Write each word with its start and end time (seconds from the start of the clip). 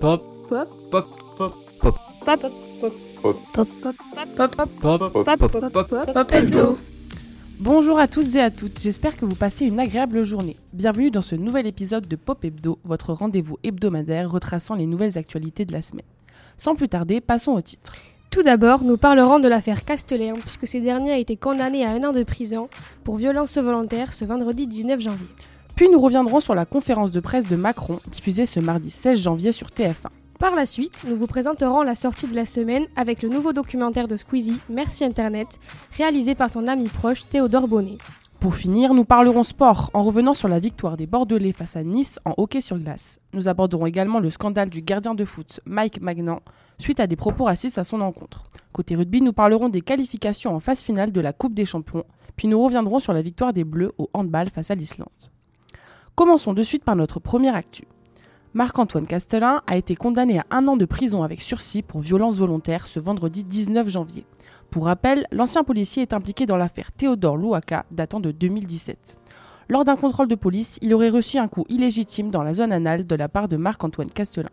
Pop. 0.00 0.22
Pop. 0.50 0.68
Pop. 0.90 1.06
Pop. 1.38 1.54
Pop. 1.80 1.94
Pop. 2.24 2.40
Pop. 2.84 2.86
Pop. 3.22 4.56
Pop. 4.80 5.12
Pop. 5.24 5.50
Pop. 5.50 5.88
Pop. 5.88 6.12
Pop. 6.12 6.32
Hebdo. 6.32 6.78
Bonjour 7.58 7.98
à 7.98 8.06
tous 8.06 8.36
et 8.36 8.40
à 8.40 8.50
toutes, 8.50 8.78
j'espère 8.78 9.16
que 9.16 9.24
vous 9.24 9.34
passez 9.34 9.64
une 9.64 9.80
agréable 9.80 10.22
journée. 10.22 10.56
Bienvenue 10.74 11.10
dans 11.10 11.22
ce 11.22 11.34
nouvel 11.34 11.66
épisode 11.66 12.06
de 12.06 12.16
Pop 12.16 12.44
Hebdo, 12.44 12.78
votre 12.84 13.14
rendez-vous 13.14 13.58
hebdomadaire 13.64 14.30
retraçant 14.30 14.74
les 14.74 14.84
nouvelles 14.84 15.16
actualités 15.16 15.64
de 15.64 15.72
la 15.72 15.80
semaine. 15.80 16.04
Sans 16.58 16.74
plus 16.74 16.90
tarder, 16.90 17.22
passons 17.22 17.52
au 17.52 17.62
titre. 17.62 17.94
Tout 18.30 18.42
d'abord, 18.42 18.84
nous 18.84 18.98
parlerons 18.98 19.38
de 19.38 19.48
l'affaire 19.48 19.86
Castellet, 19.86 20.34
puisque 20.34 20.66
ce 20.66 20.76
dernier 20.76 21.12
a 21.12 21.18
été 21.18 21.36
condamné 21.36 21.86
à 21.86 21.92
un 21.92 22.04
an 22.04 22.12
de 22.12 22.22
prison 22.22 22.68
pour 23.02 23.16
violence 23.16 23.56
volontaire 23.56 24.12
ce 24.12 24.26
vendredi 24.26 24.66
19 24.66 25.00
janvier. 25.00 25.28
Puis 25.76 25.90
nous 25.90 25.98
reviendrons 25.98 26.40
sur 26.40 26.54
la 26.54 26.64
conférence 26.64 27.10
de 27.10 27.20
presse 27.20 27.46
de 27.48 27.54
Macron, 27.54 28.00
diffusée 28.10 28.46
ce 28.46 28.60
mardi 28.60 28.90
16 28.90 29.20
janvier 29.20 29.52
sur 29.52 29.68
TF1. 29.68 30.08
Par 30.38 30.54
la 30.54 30.64
suite, 30.64 31.04
nous 31.06 31.16
vous 31.16 31.26
présenterons 31.26 31.82
la 31.82 31.94
sortie 31.94 32.26
de 32.26 32.34
la 32.34 32.46
semaine 32.46 32.86
avec 32.96 33.20
le 33.20 33.28
nouveau 33.28 33.52
documentaire 33.52 34.08
de 34.08 34.16
Squeezie, 34.16 34.58
Merci 34.70 35.04
Internet, 35.04 35.60
réalisé 35.94 36.34
par 36.34 36.50
son 36.50 36.66
ami 36.66 36.88
proche 36.88 37.28
Théodore 37.28 37.68
Bonnet. 37.68 37.98
Pour 38.40 38.54
finir, 38.54 38.94
nous 38.94 39.04
parlerons 39.04 39.42
sport 39.42 39.90
en 39.92 40.02
revenant 40.02 40.32
sur 40.32 40.48
la 40.48 40.60
victoire 40.60 40.96
des 40.96 41.06
Bordelais 41.06 41.52
face 41.52 41.76
à 41.76 41.84
Nice 41.84 42.18
en 42.24 42.32
hockey 42.38 42.62
sur 42.62 42.78
glace. 42.78 43.20
Nous 43.34 43.46
aborderons 43.46 43.84
également 43.84 44.20
le 44.20 44.30
scandale 44.30 44.70
du 44.70 44.80
gardien 44.80 45.14
de 45.14 45.26
foot 45.26 45.60
Mike 45.66 46.00
Magnan 46.00 46.40
suite 46.78 47.00
à 47.00 47.06
des 47.06 47.16
propos 47.16 47.44
racistes 47.44 47.76
à 47.76 47.84
son 47.84 48.00
encontre. 48.00 48.44
Côté 48.72 48.94
rugby, 48.94 49.20
nous 49.20 49.34
parlerons 49.34 49.68
des 49.68 49.82
qualifications 49.82 50.54
en 50.54 50.60
phase 50.60 50.80
finale 50.80 51.12
de 51.12 51.20
la 51.20 51.34
Coupe 51.34 51.54
des 51.54 51.66
Champions, 51.66 52.04
puis 52.34 52.48
nous 52.48 52.62
reviendrons 52.62 52.98
sur 52.98 53.12
la 53.12 53.20
victoire 53.20 53.52
des 53.52 53.64
Bleus 53.64 53.92
au 53.98 54.08
handball 54.14 54.48
face 54.48 54.70
à 54.70 54.74
l'Islande. 54.74 55.08
Commençons 56.16 56.54
de 56.54 56.62
suite 56.62 56.82
par 56.82 56.96
notre 56.96 57.20
première 57.20 57.54
actu. 57.54 57.84
Marc-Antoine 58.54 59.06
Castellin 59.06 59.60
a 59.66 59.76
été 59.76 59.94
condamné 59.94 60.38
à 60.38 60.46
un 60.50 60.66
an 60.66 60.78
de 60.78 60.86
prison 60.86 61.22
avec 61.22 61.42
sursis 61.42 61.82
pour 61.82 62.00
violence 62.00 62.36
volontaire 62.36 62.86
ce 62.86 62.98
vendredi 62.98 63.44
19 63.44 63.86
janvier. 63.90 64.24
Pour 64.70 64.86
rappel, 64.86 65.26
l'ancien 65.30 65.62
policier 65.62 66.00
est 66.00 66.14
impliqué 66.14 66.46
dans 66.46 66.56
l'affaire 66.56 66.90
Théodore 66.90 67.36
Louaka 67.36 67.84
datant 67.90 68.18
de 68.18 68.30
2017. 68.30 69.18
Lors 69.68 69.84
d'un 69.84 69.96
contrôle 69.96 70.26
de 70.26 70.34
police, 70.34 70.78
il 70.80 70.94
aurait 70.94 71.10
reçu 71.10 71.36
un 71.36 71.48
coup 71.48 71.66
illégitime 71.68 72.30
dans 72.30 72.42
la 72.42 72.54
zone 72.54 72.72
anale 72.72 73.06
de 73.06 73.14
la 73.14 73.28
part 73.28 73.46
de 73.46 73.58
Marc-Antoine 73.58 74.08
Castellin. 74.08 74.48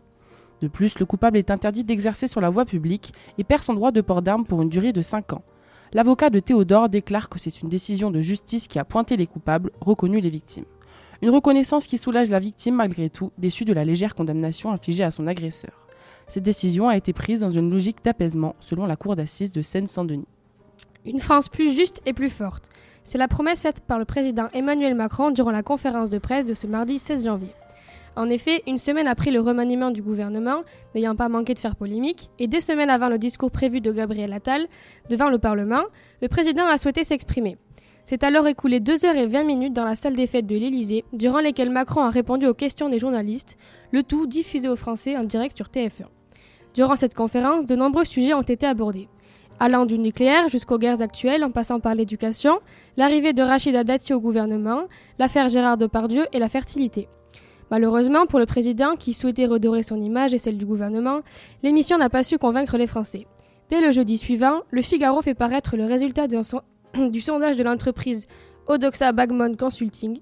De 0.60 0.68
plus, 0.68 0.98
le 0.98 1.06
coupable 1.06 1.38
est 1.38 1.50
interdit 1.50 1.82
d'exercer 1.82 2.28
sur 2.28 2.42
la 2.42 2.50
voie 2.50 2.66
publique 2.66 3.14
et 3.38 3.44
perd 3.44 3.62
son 3.62 3.72
droit 3.72 3.90
de 3.90 4.02
port 4.02 4.20
d'armes 4.20 4.44
pour 4.44 4.60
une 4.60 4.68
durée 4.68 4.92
de 4.92 5.00
5 5.00 5.32
ans. 5.32 5.42
L'avocat 5.94 6.28
de 6.28 6.40
Théodore 6.40 6.90
déclare 6.90 7.30
que 7.30 7.38
c'est 7.38 7.62
une 7.62 7.70
décision 7.70 8.10
de 8.10 8.20
justice 8.20 8.68
qui 8.68 8.78
a 8.78 8.84
pointé 8.84 9.16
les 9.16 9.26
coupables, 9.26 9.70
reconnu 9.80 10.20
les 10.20 10.28
victimes. 10.28 10.66
Une 11.24 11.30
reconnaissance 11.30 11.86
qui 11.86 11.96
soulage 11.96 12.28
la 12.28 12.38
victime 12.38 12.74
malgré 12.74 13.08
tout, 13.08 13.32
déçue 13.38 13.64
de 13.64 13.72
la 13.72 13.86
légère 13.86 14.14
condamnation 14.14 14.72
infligée 14.72 15.04
à 15.04 15.10
son 15.10 15.26
agresseur. 15.26 15.72
Cette 16.28 16.42
décision 16.42 16.90
a 16.90 16.98
été 16.98 17.14
prise 17.14 17.40
dans 17.40 17.48
une 17.48 17.70
logique 17.70 18.04
d'apaisement, 18.04 18.54
selon 18.60 18.84
la 18.84 18.96
cour 18.96 19.16
d'assises 19.16 19.50
de 19.50 19.62
Seine-Saint-Denis. 19.62 20.28
Une 21.06 21.20
France 21.20 21.48
plus 21.48 21.74
juste 21.74 22.02
et 22.04 22.12
plus 22.12 22.28
forte. 22.28 22.68
C'est 23.04 23.16
la 23.16 23.26
promesse 23.26 23.62
faite 23.62 23.80
par 23.80 23.98
le 23.98 24.04
président 24.04 24.48
Emmanuel 24.52 24.94
Macron 24.94 25.30
durant 25.30 25.50
la 25.50 25.62
conférence 25.62 26.10
de 26.10 26.18
presse 26.18 26.44
de 26.44 26.52
ce 26.52 26.66
mardi 26.66 26.98
16 26.98 27.24
janvier. 27.24 27.54
En 28.16 28.28
effet, 28.28 28.62
une 28.66 28.76
semaine 28.76 29.08
après 29.08 29.30
le 29.30 29.40
remaniement 29.40 29.90
du 29.90 30.02
gouvernement, 30.02 30.62
n'ayant 30.94 31.16
pas 31.16 31.30
manqué 31.30 31.54
de 31.54 31.58
faire 31.58 31.74
polémique, 31.74 32.28
et 32.38 32.48
deux 32.48 32.60
semaines 32.60 32.90
avant 32.90 33.08
le 33.08 33.16
discours 33.16 33.50
prévu 33.50 33.80
de 33.80 33.92
Gabriel 33.92 34.34
Attal 34.34 34.66
devant 35.08 35.30
le 35.30 35.38
Parlement, 35.38 35.84
le 36.20 36.28
président 36.28 36.66
a 36.66 36.76
souhaité 36.76 37.02
s'exprimer. 37.02 37.56
C'est 38.06 38.22
alors 38.22 38.46
écoulé 38.46 38.80
2 38.80 39.06
heures 39.06 39.16
et 39.16 39.26
20 39.26 39.44
minutes 39.44 39.72
dans 39.72 39.84
la 39.84 39.94
salle 39.94 40.14
des 40.14 40.26
fêtes 40.26 40.46
de 40.46 40.56
l'Élysée, 40.56 41.06
durant 41.14 41.40
lesquelles 41.40 41.70
Macron 41.70 42.02
a 42.02 42.10
répondu 42.10 42.46
aux 42.46 42.52
questions 42.52 42.90
des 42.90 42.98
journalistes, 42.98 43.56
le 43.92 44.02
tout 44.02 44.26
diffusé 44.26 44.68
aux 44.68 44.76
Français 44.76 45.16
en 45.16 45.24
direct 45.24 45.56
sur 45.56 45.68
TF1. 45.68 46.04
Durant 46.74 46.96
cette 46.96 47.14
conférence, 47.14 47.64
de 47.64 47.74
nombreux 47.74 48.04
sujets 48.04 48.34
ont 48.34 48.42
été 48.42 48.66
abordés, 48.66 49.08
allant 49.58 49.86
du 49.86 49.98
nucléaire 49.98 50.50
jusqu'aux 50.50 50.76
guerres 50.76 51.00
actuelles 51.00 51.44
en 51.44 51.50
passant 51.50 51.80
par 51.80 51.94
l'éducation, 51.94 52.58
l'arrivée 52.98 53.32
de 53.32 53.42
Rachida 53.42 53.84
Dati 53.84 54.12
au 54.12 54.20
gouvernement, 54.20 54.82
l'affaire 55.18 55.48
Gérard 55.48 55.78
Depardieu 55.78 56.26
et 56.34 56.38
la 56.38 56.50
fertilité. 56.50 57.08
Malheureusement, 57.70 58.26
pour 58.26 58.38
le 58.38 58.44
président, 58.44 58.96
qui 58.96 59.14
souhaitait 59.14 59.46
redorer 59.46 59.82
son 59.82 60.00
image 60.02 60.34
et 60.34 60.38
celle 60.38 60.58
du 60.58 60.66
gouvernement, 60.66 61.20
l'émission 61.62 61.96
n'a 61.96 62.10
pas 62.10 62.22
su 62.22 62.36
convaincre 62.36 62.76
les 62.76 62.86
Français. 62.86 63.26
Dès 63.70 63.80
le 63.80 63.92
jeudi 63.92 64.18
suivant, 64.18 64.60
le 64.70 64.82
Figaro 64.82 65.22
fait 65.22 65.32
paraître 65.32 65.78
le 65.78 65.86
résultat 65.86 66.28
d'un 66.28 66.42
son 66.42 66.60
du 67.10 67.20
sondage 67.20 67.56
de 67.56 67.62
l'entreprise 67.62 68.26
Odoxa 68.66 69.12
Bagmon 69.12 69.54
Consulting, 69.56 70.18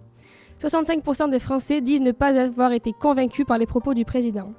65% 0.61 1.31
des 1.31 1.39
Français 1.39 1.81
disent 1.81 2.01
ne 2.01 2.13
pas 2.13 2.39
avoir 2.39 2.73
été 2.73 2.93
convaincus 2.93 3.47
par 3.47 3.59
les 3.59 3.67
propos 3.67 3.95
du 3.95 4.05
président. 4.05 4.53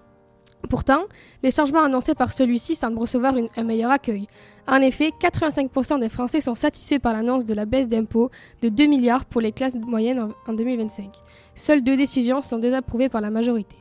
Pourtant, 0.70 1.04
les 1.44 1.52
changements 1.52 1.84
annoncés 1.84 2.16
par 2.16 2.32
celui-ci 2.32 2.76
semblent 2.76 3.00
recevoir 3.00 3.34
un 3.56 3.64
meilleur 3.64 3.92
accueil. 3.92 4.28
En 4.68 4.78
effet, 4.78 5.12
85% 5.20 6.00
des 6.00 6.10
Français 6.10 6.40
sont 6.40 6.56
satisfaits 6.56 7.00
par 7.00 7.14
l'annonce 7.14 7.46
de 7.46 7.54
la 7.54 7.66
baisse 7.66 7.88
d'impôts 7.88 8.32
de 8.62 8.70
2 8.70 8.86
milliards 8.86 9.26
pour 9.26 9.42
les 9.42 9.52
classes 9.52 9.76
moyennes 9.76 10.20
en, 10.20 10.30
en 10.50 10.54
2025. 10.54 11.14
Seules 11.56 11.84
deux 11.84 11.98
décisions 11.98 12.42
sont 12.42 12.60
désapprouvées 12.60 13.10
par 13.10 13.22
la 13.22 13.30
majorité. 13.30 13.76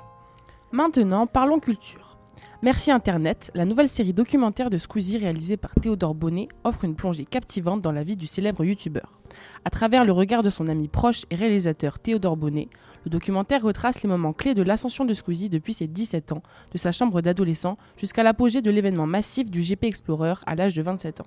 Maintenant, 0.72 1.26
parlons 1.26 1.60
culture. 1.60 2.18
Merci 2.64 2.92
Internet, 2.92 3.50
la 3.54 3.64
nouvelle 3.64 3.88
série 3.88 4.12
documentaire 4.12 4.70
de 4.70 4.78
Squeezie 4.78 5.18
réalisée 5.18 5.56
par 5.56 5.72
Théodore 5.74 6.14
Bonnet 6.14 6.46
offre 6.62 6.84
une 6.84 6.94
plongée 6.94 7.24
captivante 7.24 7.82
dans 7.82 7.90
la 7.90 8.04
vie 8.04 8.16
du 8.16 8.28
célèbre 8.28 8.64
youtubeur. 8.64 9.18
À 9.64 9.70
travers 9.70 10.04
le 10.04 10.12
regard 10.12 10.44
de 10.44 10.50
son 10.50 10.68
ami 10.68 10.86
proche 10.86 11.24
et 11.30 11.34
réalisateur 11.34 11.98
Théodore 11.98 12.36
Bonnet, 12.36 12.68
le 13.04 13.10
documentaire 13.10 13.62
retrace 13.62 14.02
les 14.02 14.08
moments 14.08 14.32
clés 14.32 14.54
de 14.54 14.62
l'ascension 14.62 15.04
de 15.04 15.12
Squeezie 15.12 15.48
depuis 15.48 15.74
ses 15.74 15.88
17 15.88 16.30
ans, 16.30 16.42
de 16.70 16.78
sa 16.78 16.92
chambre 16.92 17.20
d'adolescent 17.20 17.78
jusqu'à 17.96 18.22
l'apogée 18.22 18.62
de 18.62 18.70
l'événement 18.70 19.08
massif 19.08 19.50
du 19.50 19.60
GP 19.60 19.84
Explorer 19.84 20.34
à 20.46 20.54
l'âge 20.54 20.74
de 20.74 20.82
27 20.82 21.20
ans. 21.20 21.26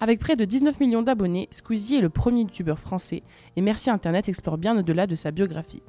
Avec 0.00 0.18
près 0.18 0.34
de 0.34 0.46
19 0.46 0.80
millions 0.80 1.02
d'abonnés, 1.02 1.48
Squeezie 1.50 1.96
est 1.96 2.00
le 2.00 2.08
premier 2.08 2.40
youtubeur 2.40 2.78
français 2.78 3.22
et 3.56 3.60
Merci 3.60 3.90
Internet 3.90 4.30
explore 4.30 4.56
bien 4.56 4.78
au-delà 4.78 5.06
de 5.06 5.14
sa 5.14 5.30
biographie. 5.30 5.82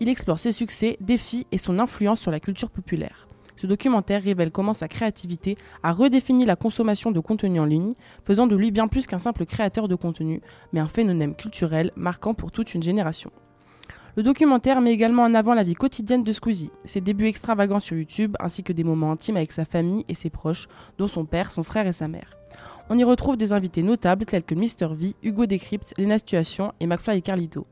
Il 0.00 0.08
explore 0.08 0.38
ses 0.38 0.52
succès, 0.52 0.96
défis 1.00 1.46
et 1.50 1.58
son 1.58 1.78
influence 1.78 2.20
sur 2.20 2.30
la 2.30 2.40
culture 2.40 2.70
populaire. 2.70 3.26
Ce 3.56 3.66
documentaire 3.66 4.22
révèle 4.22 4.50
comment 4.50 4.74
sa 4.74 4.88
créativité 4.88 5.56
a 5.82 5.92
redéfini 5.92 6.44
la 6.44 6.56
consommation 6.56 7.10
de 7.10 7.20
contenu 7.20 7.60
en 7.60 7.64
ligne, 7.64 7.92
faisant 8.24 8.46
de 8.46 8.56
lui 8.56 8.70
bien 8.70 8.88
plus 8.88 9.06
qu'un 9.06 9.18
simple 9.18 9.46
créateur 9.46 9.88
de 9.88 9.94
contenu, 9.94 10.40
mais 10.72 10.80
un 10.80 10.88
phénomène 10.88 11.34
culturel 11.34 11.92
marquant 11.96 12.34
pour 12.34 12.50
toute 12.50 12.74
une 12.74 12.82
génération. 12.82 13.30
Le 14.16 14.22
documentaire 14.22 14.82
met 14.82 14.92
également 14.92 15.22
en 15.22 15.34
avant 15.34 15.54
la 15.54 15.62
vie 15.62 15.74
quotidienne 15.74 16.22
de 16.22 16.32
Squeezie, 16.32 16.70
ses 16.84 17.00
débuts 17.00 17.26
extravagants 17.26 17.78
sur 17.78 17.96
YouTube, 17.96 18.36
ainsi 18.40 18.62
que 18.62 18.74
des 18.74 18.84
moments 18.84 19.12
intimes 19.12 19.38
avec 19.38 19.52
sa 19.52 19.64
famille 19.64 20.04
et 20.06 20.14
ses 20.14 20.28
proches, 20.28 20.68
dont 20.98 21.08
son 21.08 21.24
père, 21.24 21.50
son 21.50 21.62
frère 21.62 21.86
et 21.86 21.92
sa 21.92 22.08
mère. 22.08 22.36
On 22.90 22.98
y 22.98 23.04
retrouve 23.04 23.38
des 23.38 23.54
invités 23.54 23.82
notables 23.82 24.26
tels 24.26 24.42
que 24.42 24.54
Mister 24.54 24.88
V, 24.90 25.14
Hugo 25.22 25.46
Décrypte, 25.46 25.94
Lena 25.96 26.18
Situation 26.18 26.72
et 26.80 26.86
McFly 26.86 27.18
et 27.18 27.22
Carlito. 27.22 27.66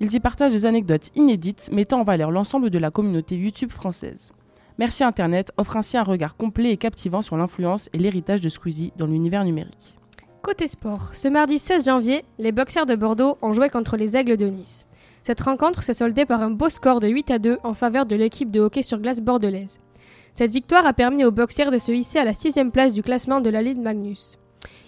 Ils 0.00 0.14
y 0.14 0.20
partagent 0.20 0.52
des 0.52 0.64
anecdotes 0.64 1.10
inédites 1.14 1.70
mettant 1.72 2.00
en 2.00 2.04
valeur 2.04 2.30
l'ensemble 2.30 2.70
de 2.70 2.78
la 2.78 2.90
communauté 2.90 3.36
YouTube 3.36 3.70
française. 3.70 4.32
Merci 4.78 5.04
Internet 5.04 5.52
offre 5.56 5.76
ainsi 5.76 5.96
un 5.96 6.02
regard 6.02 6.36
complet 6.36 6.70
et 6.70 6.76
captivant 6.76 7.22
sur 7.22 7.36
l'influence 7.36 7.88
et 7.92 7.98
l'héritage 7.98 8.42
de 8.42 8.48
Squeezie 8.48 8.92
dans 8.96 9.06
l'univers 9.06 9.44
numérique. 9.44 9.96
Côté 10.42 10.68
sport, 10.68 11.10
ce 11.14 11.28
mardi 11.28 11.58
16 11.58 11.86
janvier, 11.86 12.24
les 12.38 12.52
boxeurs 12.52 12.86
de 12.86 12.94
Bordeaux 12.94 13.38
ont 13.42 13.52
joué 13.52 13.70
contre 13.70 13.96
les 13.96 14.16
Aigles 14.16 14.36
de 14.36 14.46
Nice. 14.46 14.86
Cette 15.22 15.40
rencontre 15.40 15.82
s'est 15.82 15.94
soldée 15.94 16.26
par 16.26 16.40
un 16.42 16.50
beau 16.50 16.68
score 16.68 17.00
de 17.00 17.08
8 17.08 17.30
à 17.30 17.38
2 17.38 17.58
en 17.64 17.74
faveur 17.74 18.06
de 18.06 18.14
l'équipe 18.14 18.50
de 18.50 18.60
hockey 18.60 18.82
sur 18.82 19.00
glace 19.00 19.20
bordelaise. 19.20 19.80
Cette 20.34 20.52
victoire 20.52 20.86
a 20.86 20.92
permis 20.92 21.24
aux 21.24 21.32
boxeurs 21.32 21.70
de 21.70 21.78
se 21.78 21.90
hisser 21.90 22.18
à 22.18 22.24
la 22.24 22.34
sixième 22.34 22.70
place 22.70 22.92
du 22.92 23.02
classement 23.02 23.40
de 23.40 23.50
la 23.50 23.62
Ligue 23.62 23.80
Magnus. 23.80 24.38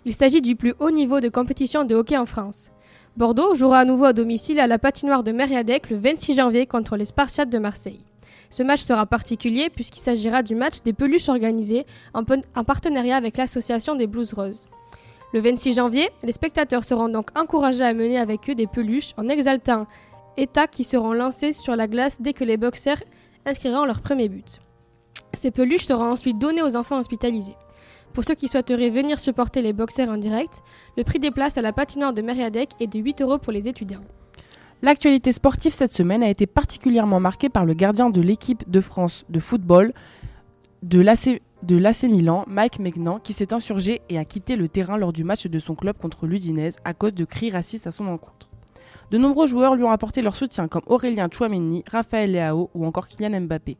Il 0.04 0.14
s'agit 0.14 0.42
du 0.42 0.54
plus 0.54 0.74
haut 0.78 0.90
niveau 0.90 1.20
de 1.20 1.28
compétition 1.28 1.84
de 1.84 1.94
hockey 1.94 2.16
en 2.16 2.26
France. 2.26 2.70
Bordeaux 3.16 3.54
jouera 3.54 3.80
à 3.80 3.84
nouveau 3.84 4.04
à 4.04 4.12
domicile 4.12 4.60
à 4.60 4.66
la 4.66 4.78
patinoire 4.78 5.24
de 5.24 5.32
Mériadec 5.32 5.90
le 5.90 5.96
26 5.96 6.34
janvier 6.34 6.66
contre 6.66 6.96
les 6.96 7.06
Spartiates 7.06 7.50
de 7.50 7.58
Marseille. 7.58 8.07
Ce 8.50 8.62
match 8.62 8.82
sera 8.82 9.06
particulier 9.06 9.68
puisqu'il 9.70 10.00
s'agira 10.00 10.42
du 10.42 10.54
match 10.54 10.82
des 10.82 10.92
peluches 10.92 11.28
organisées 11.28 11.84
en, 12.14 12.22
en 12.54 12.64
partenariat 12.64 13.16
avec 13.16 13.36
l'association 13.36 13.94
des 13.94 14.06
Blues 14.06 14.32
Roses. 14.32 14.68
Le 15.34 15.40
26 15.40 15.74
janvier, 15.74 16.08
les 16.22 16.32
spectateurs 16.32 16.84
seront 16.84 17.10
donc 17.10 17.36
encouragés 17.38 17.84
à 17.84 17.92
mener 17.92 18.18
avec 18.18 18.48
eux 18.48 18.54
des 18.54 18.66
peluches 18.66 19.12
en 19.18 19.28
exaltant 19.28 19.86
états 20.38 20.66
qui 20.66 20.84
seront 20.84 21.12
lancés 21.12 21.52
sur 21.52 21.76
la 21.76 21.86
glace 21.86 22.20
dès 22.20 22.32
que 22.32 22.44
les 22.44 22.56
boxeurs 22.56 23.02
inscriront 23.44 23.84
leur 23.84 24.00
premier 24.00 24.28
but. 24.28 24.60
Ces 25.34 25.50
peluches 25.50 25.84
seront 25.84 26.10
ensuite 26.10 26.38
données 26.38 26.62
aux 26.62 26.76
enfants 26.76 26.98
hospitalisés. 26.98 27.56
Pour 28.14 28.24
ceux 28.24 28.34
qui 28.34 28.48
souhaiteraient 28.48 28.88
venir 28.90 29.18
supporter 29.18 29.60
les 29.60 29.74
boxeurs 29.74 30.08
en 30.08 30.16
direct, 30.16 30.62
le 30.96 31.04
prix 31.04 31.18
des 31.18 31.30
places 31.30 31.58
à 31.58 31.62
la 31.62 31.72
patinoire 31.72 32.14
de 32.14 32.22
Mériadec 32.22 32.70
est 32.80 32.86
de 32.86 32.98
8 32.98 33.20
euros 33.20 33.38
pour 33.38 33.52
les 33.52 33.68
étudiants. 33.68 34.04
L'actualité 34.80 35.32
sportive 35.32 35.74
cette 35.74 35.90
semaine 35.90 36.22
a 36.22 36.28
été 36.28 36.46
particulièrement 36.46 37.18
marquée 37.18 37.48
par 37.48 37.64
le 37.64 37.74
gardien 37.74 38.10
de 38.10 38.20
l'équipe 38.20 38.70
de 38.70 38.80
France 38.80 39.24
de 39.28 39.40
football 39.40 39.92
de 40.82 41.00
l'AC 41.00 42.02
Milan, 42.04 42.44
Mike 42.46 42.78
Maignan, 42.78 43.18
qui 43.18 43.32
s'est 43.32 43.52
insurgé 43.52 44.00
et 44.08 44.18
a 44.18 44.24
quitté 44.24 44.54
le 44.54 44.68
terrain 44.68 44.96
lors 44.96 45.12
du 45.12 45.24
match 45.24 45.48
de 45.48 45.58
son 45.58 45.74
club 45.74 45.98
contre 45.98 46.28
l'Udinese 46.28 46.76
à 46.84 46.94
cause 46.94 47.12
de 47.12 47.24
cris 47.24 47.50
racistes 47.50 47.88
à 47.88 47.90
son 47.90 48.06
encontre. 48.06 48.48
De 49.10 49.18
nombreux 49.18 49.48
joueurs 49.48 49.74
lui 49.74 49.82
ont 49.82 49.90
apporté 49.90 50.22
leur 50.22 50.36
soutien 50.36 50.68
comme 50.68 50.82
Aurélien 50.86 51.28
Chouameni, 51.28 51.82
Raphaël 51.90 52.30
Leao 52.30 52.70
ou 52.72 52.86
encore 52.86 53.08
Kylian 53.08 53.40
Mbappé. 53.40 53.78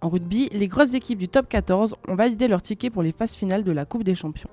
En 0.00 0.08
rugby, 0.08 0.48
les 0.50 0.66
grosses 0.66 0.94
équipes 0.94 1.18
du 1.18 1.28
top 1.28 1.48
14 1.48 1.94
ont 2.08 2.14
validé 2.16 2.48
leur 2.48 2.60
ticket 2.60 2.90
pour 2.90 3.04
les 3.04 3.12
phases 3.12 3.36
finales 3.36 3.62
de 3.62 3.70
la 3.70 3.84
Coupe 3.84 4.02
des 4.02 4.16
Champions. 4.16 4.50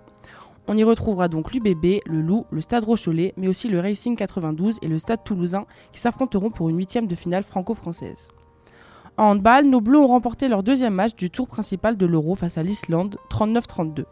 On 0.74 0.78
y 0.78 0.86
retrouvera 0.86 1.28
donc 1.28 1.52
l'UBB, 1.52 2.00
le 2.06 2.22
Loup, 2.22 2.46
le 2.50 2.62
Stade 2.62 2.86
Rochelet, 2.86 3.34
mais 3.36 3.50
aussi 3.50 3.68
le 3.68 3.82
Racing 3.82 4.16
92 4.16 4.78
et 4.82 4.88
le 4.88 5.00
Stade 5.00 5.22
Toulousain 5.26 5.66
qui 5.92 6.00
s'affronteront 6.00 6.50
pour 6.50 6.70
une 6.70 6.78
huitième 6.78 7.08
de 7.08 7.16
finale 7.16 7.44
franco-française. 7.44 8.30
En 9.18 9.32
handball, 9.32 9.66
nos 9.66 9.82
Bleus 9.82 10.00
ont 10.00 10.08
remporté 10.08 10.48
leur 10.48 10.64
deuxième 10.64 10.94
match 10.94 11.14
du 11.18 11.30
tour 11.30 11.50
principal 11.50 11.98
de 11.98 12.06
l'Euro 12.06 12.36
face 12.36 12.58
à 12.58 12.64
l'Islande, 12.64 13.18
39-32. 13.30 14.06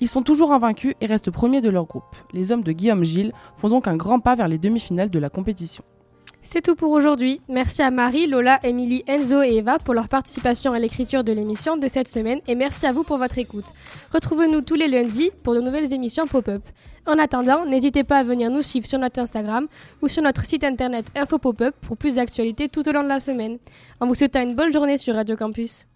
Ils 0.00 0.08
sont 0.08 0.22
toujours 0.22 0.52
invaincus 0.52 0.96
et 1.00 1.06
restent 1.06 1.30
premiers 1.30 1.60
de 1.60 1.70
leur 1.70 1.86
groupe. 1.86 2.16
Les 2.32 2.50
hommes 2.50 2.64
de 2.64 2.72
Guillaume 2.72 3.04
Gilles 3.04 3.32
font 3.54 3.68
donc 3.68 3.86
un 3.86 3.96
grand 3.96 4.18
pas 4.18 4.34
vers 4.34 4.48
les 4.48 4.58
demi-finales 4.58 5.10
de 5.10 5.18
la 5.20 5.30
compétition. 5.30 5.84
C'est 6.46 6.60
tout 6.60 6.76
pour 6.76 6.92
aujourd'hui. 6.92 7.40
Merci 7.48 7.80
à 7.82 7.90
Marie, 7.90 8.26
Lola, 8.26 8.60
Émilie, 8.62 9.02
Enzo 9.08 9.42
et 9.42 9.56
Eva 9.56 9.78
pour 9.78 9.94
leur 9.94 10.08
participation 10.08 10.74
à 10.74 10.78
l'écriture 10.78 11.24
de 11.24 11.32
l'émission 11.32 11.78
de 11.78 11.88
cette 11.88 12.06
semaine 12.06 12.40
et 12.46 12.54
merci 12.54 12.86
à 12.86 12.92
vous 12.92 13.02
pour 13.02 13.16
votre 13.16 13.38
écoute. 13.38 13.64
Retrouvez-nous 14.12 14.60
tous 14.60 14.74
les 14.74 14.86
lundis 14.86 15.30
pour 15.42 15.54
de 15.54 15.62
nouvelles 15.62 15.92
émissions 15.94 16.26
pop-up. 16.26 16.62
En 17.06 17.18
attendant, 17.18 17.64
n'hésitez 17.64 18.04
pas 18.04 18.18
à 18.18 18.24
venir 18.24 18.50
nous 18.50 18.62
suivre 18.62 18.86
sur 18.86 18.98
notre 18.98 19.18
Instagram 19.18 19.66
ou 20.02 20.08
sur 20.08 20.22
notre 20.22 20.44
site 20.44 20.64
internet 20.64 21.06
Info 21.16 21.38
Pop-up 21.38 21.74
pour 21.80 21.96
plus 21.96 22.16
d'actualités 22.16 22.68
tout 22.68 22.86
au 22.86 22.92
long 22.92 23.02
de 23.02 23.08
la 23.08 23.20
semaine. 23.20 23.58
En 23.98 24.06
vous 24.06 24.14
souhaitant 24.14 24.42
une 24.42 24.54
bonne 24.54 24.72
journée 24.72 24.98
sur 24.98 25.14
Radio 25.14 25.36
Campus. 25.36 25.86